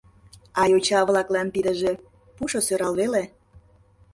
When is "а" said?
0.59-0.63